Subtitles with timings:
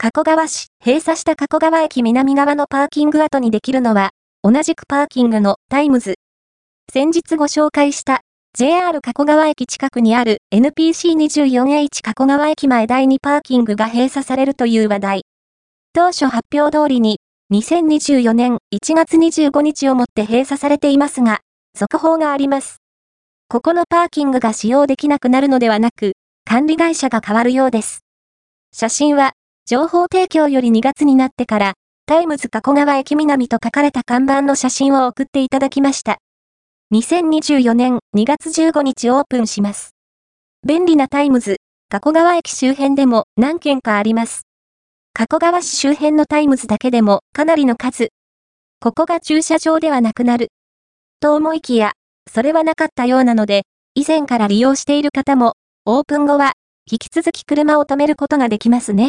[0.00, 4.10] 加古川市、閉鎖した加古川駅南側のパーキング跡にできるのは、
[4.44, 6.14] 同じくパーキングのタイムズ。
[6.92, 8.20] 先日ご紹介した
[8.56, 15.22] JR 加古川駅近くにある NPC24H 加古川駅前第2パーキングが閉鎖されるという話題。
[15.92, 17.18] 当初発表通りに
[17.52, 21.40] 2024年1月25日をもって閉鎖されていますが、
[21.76, 22.76] 続報があります。
[23.48, 26.12] ここのパーキングが使用できなくなるのではなく、
[26.44, 28.04] 管理会社が変わるようです。
[28.70, 29.32] 写真は、
[29.70, 31.74] 情報提供より2月になってから、
[32.06, 36.16] タイムズ加古川駅南と書かれた看板の写真を送っていただきました。
[36.94, 39.90] 2024年2月15日オープンします。
[40.66, 41.58] 便利なタイムズ、
[41.90, 44.46] 加古川駅周辺でも何件かあります。
[45.12, 48.08] 加古川市周辺のタイムズだけでもかなりの数。
[48.80, 50.48] ここが駐車場ではなくなる。
[51.20, 51.92] と思いきや、
[52.32, 56.54] それはなかったようなので、以前から利用している方も、オープン後は、
[56.90, 59.06] 引き続き車を止めることができますね。